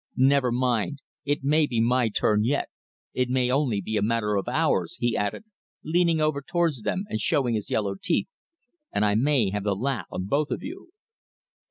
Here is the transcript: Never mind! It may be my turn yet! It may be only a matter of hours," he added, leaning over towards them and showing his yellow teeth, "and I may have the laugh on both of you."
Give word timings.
Never 0.17 0.51
mind! 0.51 0.97
It 1.25 1.43
may 1.43 1.67
be 1.67 1.79
my 1.79 2.09
turn 2.09 2.43
yet! 2.43 2.69
It 3.13 3.29
may 3.29 3.45
be 3.45 3.51
only 3.51 3.83
a 3.97 4.01
matter 4.01 4.35
of 4.35 4.47
hours," 4.47 4.95
he 4.99 5.15
added, 5.15 5.43
leaning 5.83 6.19
over 6.19 6.41
towards 6.41 6.81
them 6.81 7.03
and 7.07 7.19
showing 7.19 7.53
his 7.53 7.69
yellow 7.69 7.93
teeth, 8.01 8.27
"and 8.91 9.05
I 9.05 9.13
may 9.13 9.51
have 9.51 9.63
the 9.65 9.75
laugh 9.75 10.07
on 10.09 10.25
both 10.25 10.49
of 10.49 10.63
you." 10.63 10.89